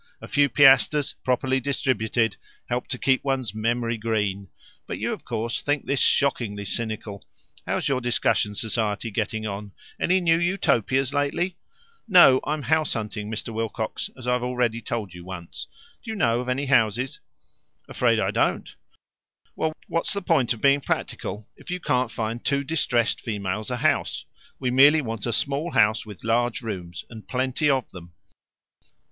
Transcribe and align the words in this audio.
A 0.19 0.27
few 0.27 0.49
piastres, 0.49 1.13
properly 1.23 1.59
distributed, 1.59 2.35
help 2.65 2.87
to 2.87 2.97
keep 2.97 3.23
one's 3.23 3.53
memory 3.53 3.97
green. 3.97 4.47
But 4.87 4.97
you, 4.97 5.13
of 5.13 5.23
course, 5.23 5.61
think 5.61 5.85
this 5.85 5.99
shockingly 5.99 6.65
cynical. 6.65 7.23
How's 7.67 7.87
your 7.87 8.01
discussion 8.01 8.55
society 8.55 9.11
getting 9.11 9.45
on? 9.45 9.73
Any 9.99 10.19
new 10.19 10.39
Utopias 10.39 11.13
lately?" 11.13 11.59
"No, 12.07 12.41
I'm 12.45 12.63
house 12.63 12.93
hunting, 12.93 13.29
Mr. 13.29 13.53
Wilcox, 13.53 14.09
as 14.17 14.27
I've 14.27 14.41
already 14.41 14.81
told 14.81 15.13
you 15.13 15.23
once. 15.23 15.67
Do 16.01 16.09
you 16.09 16.15
know 16.15 16.39
of 16.39 16.49
any 16.49 16.65
houses?" 16.65 17.19
"Afraid 17.87 18.19
I 18.19 18.31
don't." 18.31 18.75
"Well, 19.55 19.73
what's 19.87 20.13
the 20.13 20.23
point 20.23 20.51
of 20.53 20.61
being 20.61 20.81
practical 20.81 21.47
if 21.55 21.69
you 21.69 21.79
can't 21.79 22.09
find 22.09 22.43
two 22.43 22.63
distressed 22.63 23.21
females 23.21 23.69
a 23.69 23.77
house? 23.77 24.25
We 24.57 24.71
merely 24.71 25.01
want 25.03 25.27
a 25.27 25.31
small 25.31 25.73
house 25.73 26.07
with 26.07 26.23
large 26.23 26.61
rooms, 26.63 27.05
and 27.11 27.27
plenty 27.27 27.69
of 27.69 27.87
them." 27.91 28.15